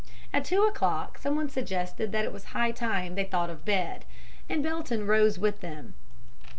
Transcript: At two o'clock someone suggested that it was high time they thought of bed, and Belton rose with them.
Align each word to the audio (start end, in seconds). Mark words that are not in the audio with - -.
At 0.33 0.45
two 0.45 0.63
o'clock 0.63 1.19
someone 1.19 1.47
suggested 1.47 2.11
that 2.11 2.25
it 2.25 2.33
was 2.33 2.45
high 2.45 2.71
time 2.71 3.13
they 3.13 3.23
thought 3.23 3.51
of 3.51 3.65
bed, 3.65 4.03
and 4.49 4.63
Belton 4.63 5.05
rose 5.05 5.37
with 5.37 5.61
them. 5.61 5.93